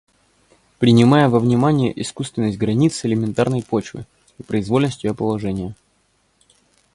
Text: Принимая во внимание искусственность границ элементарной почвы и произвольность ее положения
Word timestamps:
Принимая 0.79 1.29
во 1.29 1.37
внимание 1.37 1.93
искусственность 2.01 2.57
границ 2.57 3.05
элементарной 3.05 3.61
почвы 3.61 4.07
и 4.39 4.41
произвольность 4.41 5.03
ее 5.03 5.13
положения 5.13 5.75